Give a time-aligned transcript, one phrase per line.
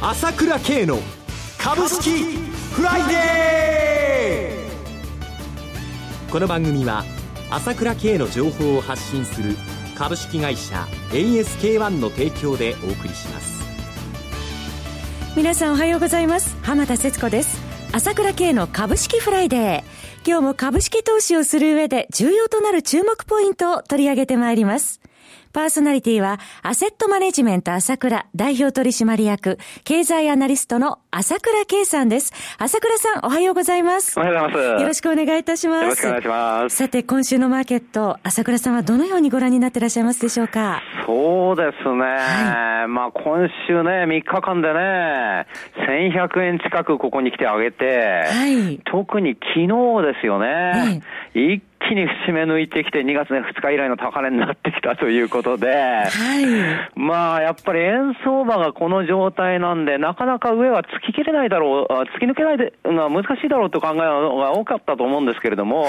[0.00, 1.00] 朝倉慶の
[1.58, 2.22] 株式
[2.72, 6.30] フライデー。
[6.30, 7.02] この番組は
[7.50, 9.56] 朝倉慶の情報を発信する
[9.96, 13.64] 株式会社 ASK-1 の提供でお送りします。
[15.36, 16.56] 皆さんおはようございます。
[16.62, 17.60] 浜田節子です。
[17.92, 20.28] 朝倉慶の株式フライデー。
[20.28, 25.00] 今日も株式投資をする上で重要となる注目ポイントを取り上げてまいります。
[25.52, 32.32] パーソナリティは、アセットマネジメント朝倉代表取締役、経済アナリストの朝倉圭さんです。
[32.58, 34.18] 朝倉さん、おはようございます。
[34.18, 34.82] おはようございます。
[34.82, 35.82] よろしくお願いいたします。
[35.82, 36.76] よろしくお願いします。
[36.76, 40.82] さて、今週のマーケット、朝倉さんはどのようにご覧になっていらっしゃいますでしょうか？
[41.06, 42.02] そうですね。
[42.02, 45.46] はい、まあ、今週ね、3日間でね、
[45.88, 49.66] 1100円近くここに来てあげて、はい、特に昨日
[50.12, 51.02] ですよね。
[51.34, 65.88] 一気に節目抜いてきて、2月2日以来の高値になってきたということで、はい、まあ、やっぱり円相場がこの状態なんで、なかなか上は突き切れないだろう、突き抜けないでが難しいだろうと考えるのが多かったと思うんですけれども、は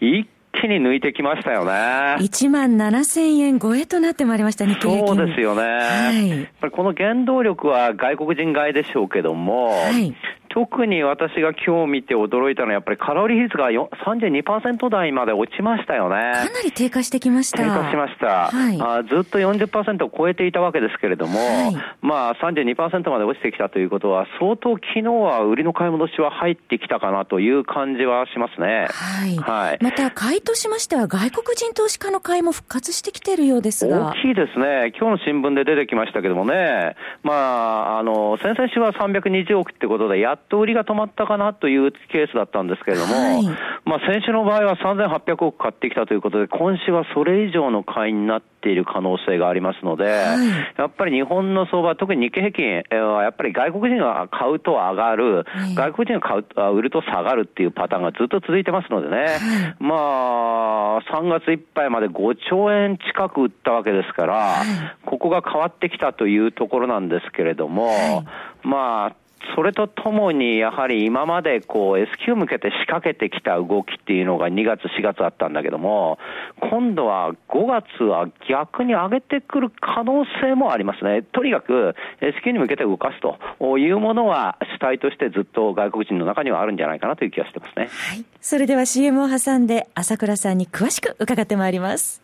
[0.00, 0.28] い、一
[0.60, 2.16] 気に抜いてきましたよね。
[2.18, 5.62] 1万7000円超えとなってまいりましたね、そうですよね。
[5.62, 10.14] はい、やっぱりこの原動力は外国人買いでしょうけども、はい、
[10.58, 16.16] 特に私が今日見て驚いたのは、やっぱりカロリー比率が32%台まで落ちましたよね。
[16.16, 17.58] かなり低下してきました。
[17.58, 18.50] 低下しました。
[18.50, 28.88] はい、あずっと40%を超えていたわけですけれども、はい、まあ32%まで落ちてきたということは、相当昨日は売りの買い戻しは入ってきたかなという感じはしますね。
[28.90, 29.36] はい。
[29.36, 34.08] はい、また、買いとしましては、外国人投資家の買いも復活してきているようですが。
[34.08, 34.92] 大きいですね。
[34.98, 43.44] 今日の新聞で出てきましたけどもね、まあ、あの、先々週は320億ってことで、やっと売りが止まったかなというケースだったんですけれども、はい、
[43.84, 52.82] まあ先週の場合は3800億買ってきたということで、今週はそれ以上の買いになっている可能性がありますので、はい、やっぱり日本の相場、特に日経平均
[53.14, 59.38] はやっぱり外国人が買うと上がる、はい、外国人が買う売ると下がるっていうパターンがずっと続いてますのでね、
[59.78, 64.62] まあ、3月いっぱいまで5兆円近く売ったわけですから、
[65.06, 68.24] ここが変わってきたというところなんですけれども、
[68.62, 69.16] まあ、
[69.54, 76.18] それとともに、やはり今までこう S q 向けて仕掛けてきた動きっていうのが2月、4月あったんだけども、
[76.60, 81.22] 今度は5月は逆に上げてくる可能性もありますね。
[81.22, 87.88] とにかく S q に向けて動かすというものは主体としてずっと外国人の中にはあるんじゃないかなという気がしてますね。
[87.90, 88.24] はい。
[88.40, 92.22] それでは CM を挟んで朝倉さんに詳しく伺ってまいります。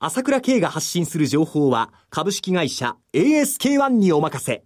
[0.00, 4.62] 朝倉慶が発信する情報は株式会社 ASK-1 にお任せ。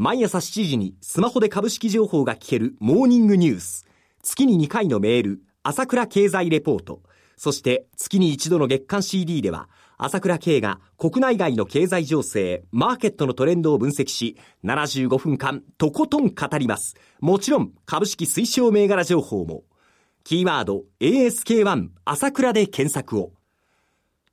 [0.00, 3.84] 毎朝7時にスマホで株式情報が聞けるモーニングニュース。
[4.22, 7.02] 月に2回のメール、朝倉経済レポート。
[7.36, 16.94] そして月に一度の月間 CD では、朝倉慶が国内外の経済情勢、マーケットのトレンドを分析し、75分間とことん語ります。
[17.18, 19.64] もちろん株式推奨銘柄情報も。
[20.22, 23.32] キーワード ASK1 朝倉で検索を。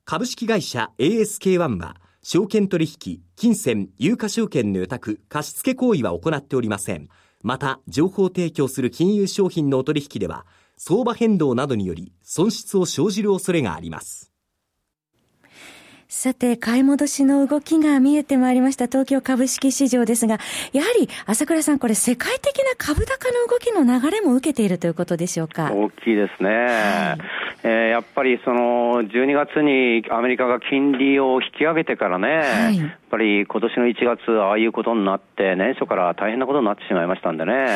[0.04, 1.96] 株式会社 ASK1 は、
[2.28, 7.08] 証券取引、金銭、有価証券の予託、貸付行為は行っておりません。
[7.44, 14.31] また、情報提供する金融商品のお取引では、相場変動などにより損失を生じる恐れがあります。
[16.18, 20.40] さて、買い戻しの動きが見えてまいりました東京株式市場ですが、
[20.72, 25.74] やはり朝倉さん、これ世界的な株高の動きの流れも受けているということでしょうか？
[25.74, 26.50] 大きいですね。
[26.50, 27.22] はい
[27.64, 37.68] えー、やっぱりその12月にアメリカが金利を引き上げてからね、ぱり今年の1月、ああいうことになって、年初から大変なことになってしまいましたんでね、は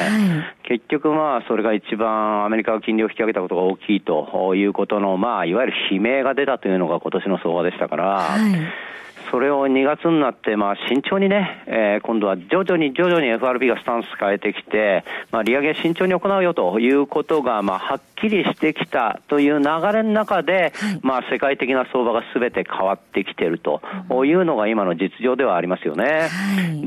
[0.65, 8.51] い、結局、まあ、それが一番アメリカが金利を引き上げたことが大きいということの、まあ、いわゆる悲鳴が出たというのが今年の相場でしたから、はい
[9.31, 23.81] それを2月になって、まあ、慎重にね、えー、今度は徐々に徐々に FRB がスタンス変えてきて、まあ、利上げ慎重に行うよということが、まあ、はっきりしてきたという流れの中で、まあ、世界的な相場がすべて変わってきていると。
[24.25, 26.29] いうのが今の実情ではありますよね。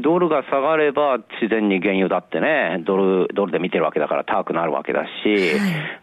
[0.00, 5.58] ドルが下がれば自然に原油だってね、ドル、ドルで見てるわけだから高くなるわけだし、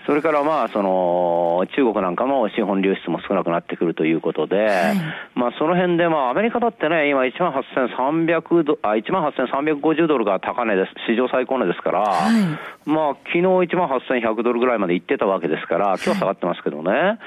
[0.05, 4.93] それからまあ、その、中国なんかも資本流出も少なくなってくるということで、
[5.35, 10.91] まあ、その辺でまあ、アメリカだってね、今1万8300ド、あ、1万8350ドルが高値です。
[11.07, 12.03] 史上最高値ですから、
[12.89, 16.91] まあ、昨日1万8100ドルぐらいまで行ってたわけですから、今日下がってますけどね。
[16.91, 17.17] はい、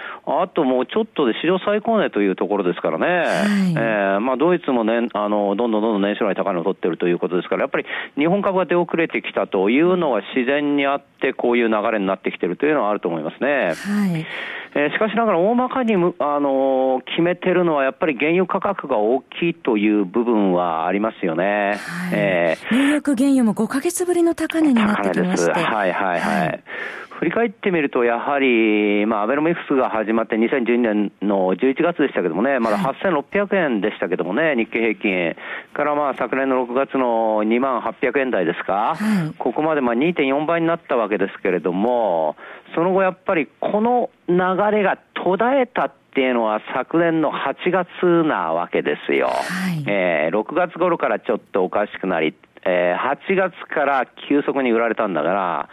[0.42, 3.06] あともうちょっとで史上最高値というところですからね。
[3.06, 7.86] はい、えー、まあ、ドイツもね、あの、どんどんどんどん年初来高値を取ってるということですから、やっぱり
[8.18, 13.74] 日本株が出遅れてきたというのは自然にあって、こういう流れになってきてるというのはあると思いますね。
[13.74, 14.26] はい。
[14.74, 21.44] えー、しかしながら大まかに、あの決めてるのはやっぱり原油価格が大きいという部分はありますよね。
[21.44, 25.51] はい、えー、ニューヨーク原油も5か月ぶりの高値になってきまして。
[25.60, 26.46] はいはいはい。
[26.46, 26.64] はい
[27.22, 35.36] 振り返ってみると、やはり、まあ、アベノミクスが始まって2012年の11月でしたけどもね、まだ8600円でしたけどもね、日経平均。
[35.72, 42.34] からまあ、昨年の6月の2万800円台ですか、はい、ここまでまあ2.4倍になったわけですけれども、
[42.74, 44.34] その後やっぱりこの流
[44.76, 47.86] れが途絶えたっていうのは昨年の8月
[48.26, 49.28] なわけですよ。
[49.28, 52.34] はい、えー、6月頃からちょっとおかしくなり、
[52.64, 55.68] えー、8月から急速に売られたんだから、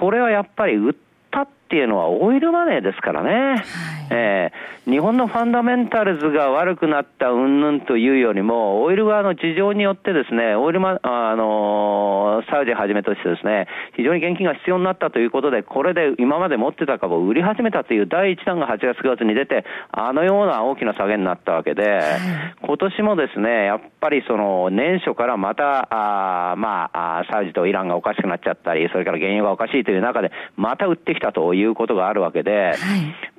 [0.00, 0.94] これはやっぱり売っ
[1.30, 3.62] たっていうのはオイルマネーですからね、はい、
[4.10, 12.01] えー、日本のファンダメンタルズが悪くなった云々というよりも、オイル側の事情によってですね、オイルマ、あの
[12.50, 22.02] サウジはじめとしてですね、非常に現金が必要になったということで、これで今まで持ってた株を売り始めたという第一弾が8月9月に出て、あのような大きな下げになったわけで、はい、
[22.62, 32.76] 今年もですね、やっぱりその年初からまた、あまあ、サウジとイランがおかしくなっちゃったり、それから原油がおかしいという中で、また売ってきたということがあるわけで、はい、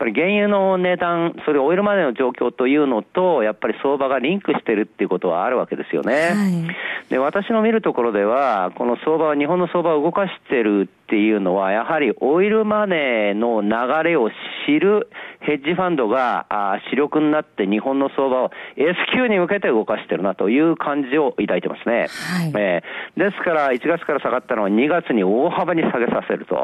[0.04, 6.14] ぱり原油の値段、それオイルマネーの状況というのと、やっぱり相場がリンクしてるっていうことはあるわけですよね。
[6.14, 14.30] はい、で、私の見るところでは、この相場は日本の相場を動かしてるっていうのは、やはりオイルマネーの流れを
[14.66, 15.10] 知る
[15.42, 22.08] ヘッジファンドがあ主力になって日本の相場を S q に向けて動かしてるなという感じを抱いてますね。
[22.08, 26.56] はい、えー、ですから1月から下がったのは2月に大幅に下げさせると。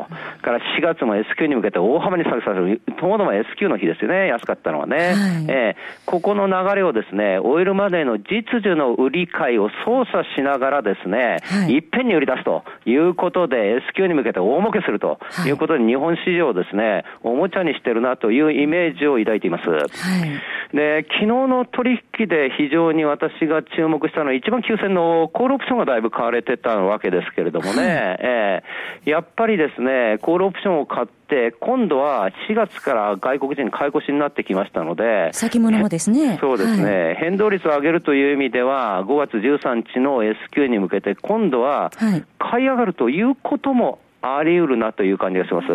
[0.41, 2.81] から4月も S q に向けて大幅に下げさせる。
[2.97, 4.97] ともども S q の日ですよね、安かったのはね。
[4.97, 5.15] はい、
[5.49, 15.49] えー、ここの流れをですね、オイルマネーの実需の売り買いを操作しながらですね、はい、いっぺんに売り出すということで S q に向けて大儲けするとい。
[15.51, 19.69] うことで、日本市場をですね、おもちゃにしてるなというイメージを抱いています。
[19.69, 27.87] はい、で、昨日の取引で非常に私が注目したのは、1万9000のコールオプションがだいぶ買われてたわけですけれどもね、はい、
[28.21, 36.37] えー、やっぱりですね、コールオプションを買って、今度は4月から外国人買い越しになってきましたので、先物もですね。
[36.39, 41.91] そうですね、はい、変動率を上げるという意味では、5月13日の S q に向けて、今度は
[42.37, 45.67] 買い上がるということもあり得るなという感じがします。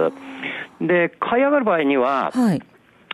[0.87, 2.63] で、買い上がる場合には、はい。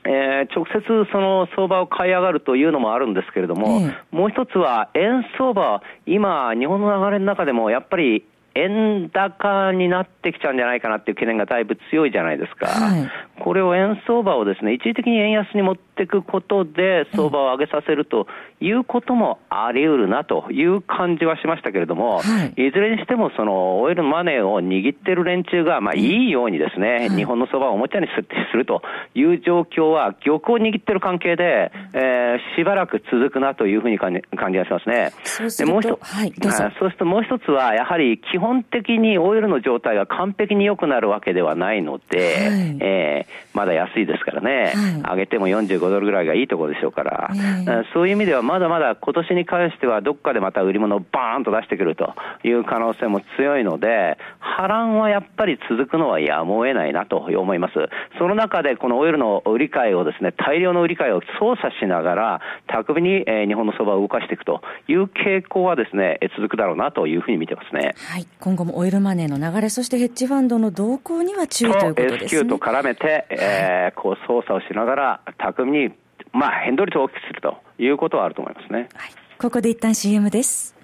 [0.04, 8.24] えー、直接その相場を買い上がるというのもあるんですけれども、えもう一つは円相場、今、日本の流れの中でもやっぱり
[8.54, 12.66] 円高になってきちゃうんじゃないかなっていう懸念がだいぶ強いじゃないですか。
[12.66, 13.10] はい、
[13.40, 18.26] これを円相場をですね、一時的に円安に持っていくことで相場を上げさせると
[18.60, 28.82] いうこともあり得るなという感じはしましたけれども、はい、いずれにしてもそのオイルマネーを握ってる連中がまあいいようにですね、はい、日本の相場をおもちゃにすると
[29.14, 35.12] いう状況は玉を握ってる関係で、えー、しばらく続くなというふうに感じ感じがしますね。
[35.24, 36.32] そうすると、もう一つ、はい、
[36.78, 54.18] そうするともう一つはやはり基本的にオイルの状態が完璧に良くなるわけではないので、はい、えー、まだ安いですからね、はい、上げても45ドルぐらいがいいところでしょうから、はい、そういう意味ではまだまだ今年に関してはどっかでまた売り物をバーンと出してくるという可能性も強いので、
[54.56, 57.74] 波乱はやっぱり続くのはやむを得ないなと思います。
[58.18, 67.94] その中でこのオイルの売り買いをですね、大量の売り買いを操作しながら、巧みに、え日本の相場を動かしていくという傾向はですね、続くだろうなというふうに見てますね。
[67.96, 68.26] はい。
[68.40, 72.24] 今後もオイルマネーの流れ、そしてヘッジファンドの動向には注意ということですね。
[72.24, 75.90] S q と絡めて、えー、こう操作をしながら、巧みに、
[76.32, 78.88] まあ、変動率を大きくするということはあると思いますね。
[78.94, 79.10] はい。
[79.38, 80.76] ここで一旦 CM です。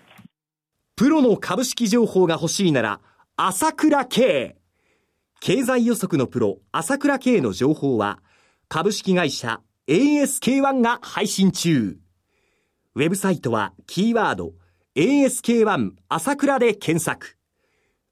[0.97, 3.01] プロの株式情報が欲しいなら、
[3.39, 4.57] 朝倉慶。
[5.41, 8.23] 経済予測のプロ、朝倉慶の情報は、
[8.71, 11.99] 株式会社 ASK1 が配信中。
[12.95, 14.55] ウェブサイトは、キーワード、
[14.95, 17.37] ASK1 朝倉で検索。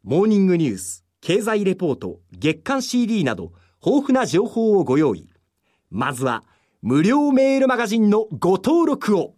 [0.03, 5.31] モーニングニュース、経済レポート、月刊 CD など、豊富な情報をご用意。
[5.89, 6.45] まずは、
[6.83, 9.37] 無料メールマガジンのご登録を。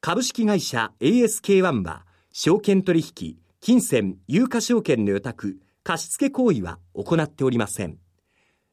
[0.00, 7.96] 株式会社 ASK1 は、証券取引、金銭、有価証券の予託、貸付行為は行っておりません。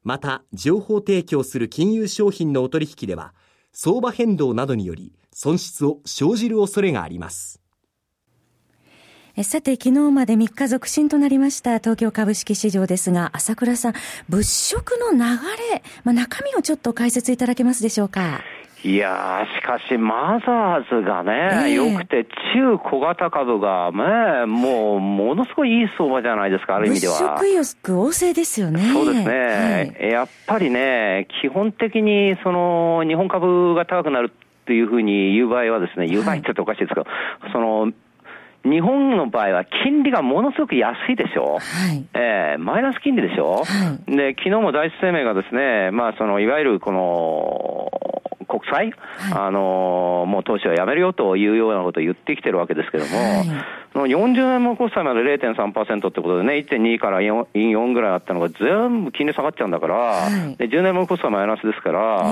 [0.03, 3.33] また、情報提供する金融商品のお取引では、
[3.71, 7.61] 相場変動などにより損失を生じる恐れがあります。
[9.43, 13.93] さて、昨日まで3日続伸となりました東京株式市場ですが、朝倉さん、
[14.27, 18.41] 物色の流れ、まあ、中身をちょっと解説いただけますでしょうか？
[18.83, 21.95] いやー、しかし、マザーズがね、良、え。
[21.95, 27.13] ー、くて、中小型株がね、もう、ものすごいいい相場じゃないですか、ある意味では。
[27.19, 28.79] 物色意欲旺盛ですよね。
[28.91, 29.93] そうですね。
[29.99, 37.05] はい、やっぱりね、基本的に、その、日本株が高くなるってというふうに言う場合はですね、言う場合っておかしいですけど、
[37.51, 37.91] その、
[38.63, 41.59] 日本の場合は金利がものすごく安いでしょ、は
[41.93, 48.10] い、えー、マイナス金利でしょ、はい、で昨日も第一生命がですね、まあ、そのいわゆるこの
[48.51, 53.47] 国債、はい、あのもう投資はやめるよというようなことを言ってきてるわけですけれども、はい、
[53.93, 62.23] 40年も国債まで0.3%ってことでね、1.2から4 4ぐらいあったのが全部金利下がっちゃうんだから、はい、で10年も国債マイナスですから、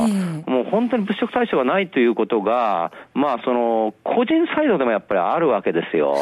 [0.47, 6.15] もう本当に物色対象がないということが、まあ、その個人サイドでもやっぱりあるわけですよ。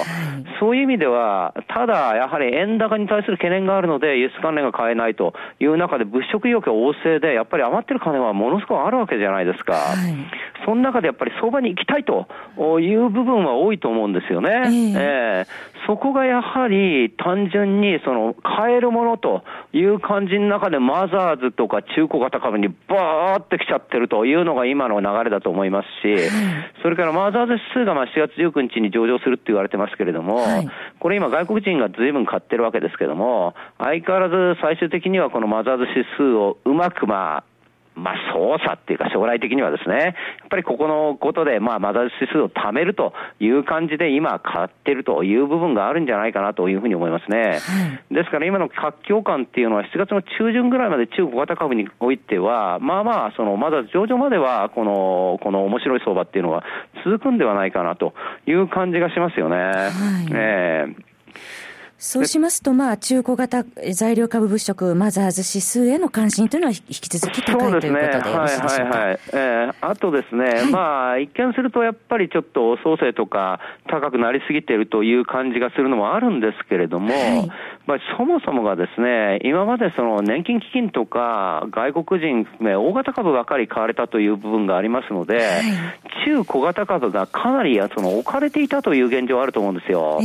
[0.60, 9.74] そういう意味では、ただやはり円高に対する懸念があるので、輸出関連が買えないという中で、物色意欲が旺盛で、やっぱり余ってる金はものすごくあるわけじゃないですか。
[9.74, 12.28] はい、その中でやっぱり相場に行きたいと
[12.80, 14.50] いう部分は多いと思うんですよね。
[14.50, 15.27] えー、えー、
[15.88, 19.44] そこがやはり単純にその買えるものと
[19.74, 26.30] いう感じの中でマザーズとか中古型株にバーってきちゃってるというのが今の流れだと思いますし、
[26.82, 30.70] それからマザーズ指数がまあ4月19日に上場するって言われてますけれども、はい、
[31.00, 37.44] これ今外国人が随分買ってるわけですけども、相変わらず最終的にはこのマザーズ指数をうまくまあ
[37.98, 40.14] まあ、操作っていうか、将来的にはですね、やっ
[40.50, 47.42] ぱりここのことで、まあ、マザーズ指数を貯めるという感じで、今、買ってるという部分があるんじゃないかなというふうに思いますね。
[47.42, 47.54] は
[48.12, 56.64] い、ですから、今の活況感っていうのは、7月の中旬ぐらいまで中小型株においては、まあまあ、その、まだ上場までは、この、この面白い相場っていうのは
[57.04, 58.14] 続くんではないかなと
[58.46, 59.56] いう感じがしますよね。
[59.56, 59.72] はい、
[60.34, 61.08] えー
[62.00, 68.98] そうしますと、まあ、中古型材料株物色、マザーズ指数への関心というのは引き続き高い、ということでよろしいでしょうか。
[68.98, 69.20] はいはいはい。
[69.34, 77.52] えー、あとですね、はい、まあ、一見するとやっぱりちょっと創生とか高くなりすぎているという感じがするのもあるんですけれども、はい、
[77.88, 85.46] まあ、そもそもがですね、今までその年金基金とか外国人含め大型株ばかり買われたという部分がありますので、はい、
[86.26, 90.20] 中小型株がかなりその置かれていたという現状があると思うんですよ。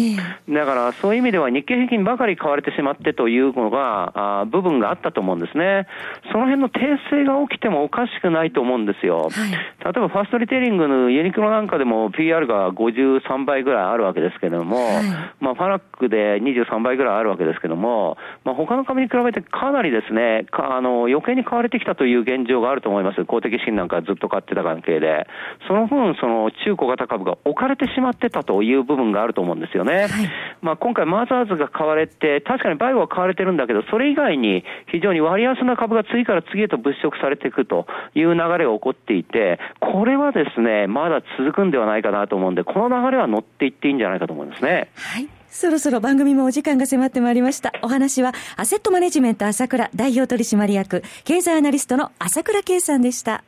[0.48, 5.86] だからそういう意味では日経平均ばかり買われてしまってというのが、あ部分があったと思うんですね。
[6.32, 9.18] その辺の訂正が起きてもおかしくないと思うんですよ。
[9.18, 15.04] はい、例えばファーストリテイリングのユニクロなんかでも PR が53倍ぐらいあるわけですけれども、はい、
[15.38, 23.24] まあファナックで23倍ぐらいあるわけですけども、まあ他の株に比べてかなりですね、あの余計に買われてきたという現状があると思います。
[23.24, 25.26] 公的資金なんかずっと買ってた関係で。
[25.66, 30.02] その分、その中小型株が置かれてしまってたという部分があると思うんですよね。
[30.02, 30.10] はい、
[30.60, 44.90] まあ今回マザーズが買われて、確かにバイオは買われてるんだけど、それ以外に非常に割安な株が次から次へと物色されていくという流れが起こっていて、これはですね、まだ続くんではないかなと思うんで、この流れは乗っていっていいんじゃないかと思いますね。
[44.96, 45.41] はい。
[45.52, 47.74] そろそろ番組もお時間が迫ってまいりました。
[47.82, 53.44] お話は、アセットマネジメント朝倉代表取締役、経済アナリストの朝倉圭さんでした。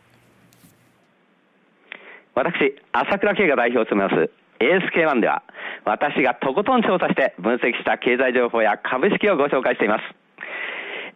[2.34, 4.30] 私、朝倉圭が代表を務めます
[4.60, 5.42] ASK1 では、
[5.86, 10.04] 私がとことん調査して分析した経済情報や株式をご紹介しています。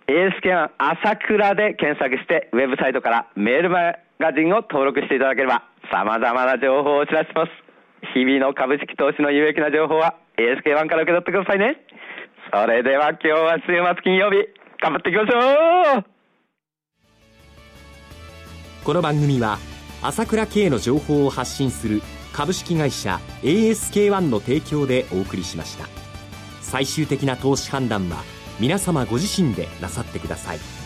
[0.09, 7.51] ASK1 朝倉で検索して、ウェブサイトからメールマガジンを登録していただければ、様々な情報をお知らせします。
[8.15, 11.77] 日々の株式投資の有益な情報は ASK1 から受け取ってくださいね。
[12.53, 14.49] それでは今日は週末金曜日、
[14.81, 16.05] 頑張っていきましょう。
[18.85, 19.59] この番組は、
[20.01, 22.01] 朝倉慶の情報を発信する
[22.33, 25.87] 株式会社 ASK-1 の提供でお送りしました。
[26.63, 28.23] 最終的な投資判断は
[28.61, 30.78] 皆様ご自身でなさってください。